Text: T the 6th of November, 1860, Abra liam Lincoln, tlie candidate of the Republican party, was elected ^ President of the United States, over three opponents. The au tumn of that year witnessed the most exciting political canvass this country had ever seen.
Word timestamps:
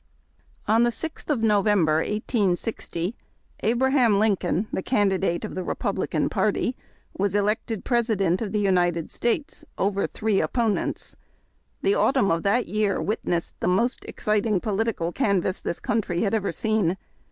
T 0.65 0.83
the 0.83 0.89
6th 0.89 1.29
of 1.29 1.43
November, 1.43 1.97
1860, 1.97 3.15
Abra 3.61 3.91
liam 3.91 4.17
Lincoln, 4.17 4.67
tlie 4.73 4.83
candidate 4.83 5.45
of 5.45 5.53
the 5.53 5.63
Republican 5.63 6.27
party, 6.27 6.75
was 7.15 7.35
elected 7.35 7.81
^ 7.81 7.83
President 7.83 8.41
of 8.41 8.51
the 8.51 8.57
United 8.57 9.11
States, 9.11 9.63
over 9.77 10.07
three 10.07 10.41
opponents. 10.41 11.15
The 11.83 11.93
au 11.93 12.11
tumn 12.11 12.31
of 12.35 12.41
that 12.41 12.67
year 12.67 12.99
witnessed 12.99 13.59
the 13.59 13.67
most 13.67 14.03
exciting 14.05 14.59
political 14.59 15.11
canvass 15.11 15.61
this 15.61 15.79
country 15.79 16.21
had 16.21 16.33
ever 16.33 16.51
seen. 16.51 16.97